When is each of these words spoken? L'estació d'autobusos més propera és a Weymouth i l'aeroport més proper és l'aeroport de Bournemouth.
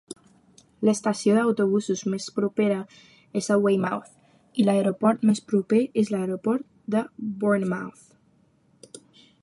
L'estació 0.87 1.33
d'autobusos 1.39 2.01
més 2.13 2.25
propera 2.37 2.79
és 3.41 3.49
a 3.55 3.59
Weymouth 3.65 4.59
i 4.63 4.67
l'aeroport 4.69 5.29
més 5.31 5.43
proper 5.53 5.83
és 6.05 6.11
l'aeroport 6.15 6.67
de 6.97 7.05
Bournemouth. 7.45 8.99